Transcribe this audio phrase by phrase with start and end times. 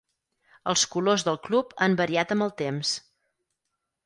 [0.71, 2.95] Els colors del club han variat amb el temps.